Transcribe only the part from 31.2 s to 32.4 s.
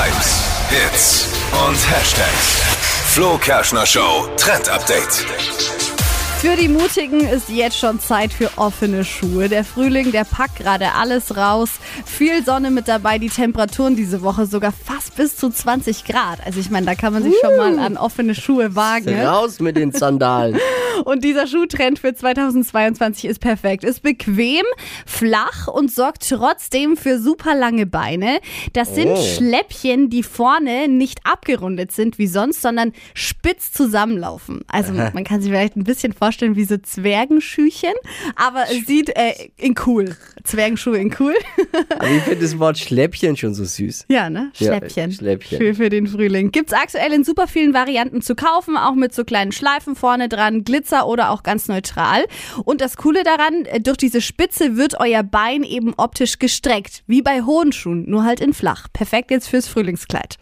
abgerundet sind wie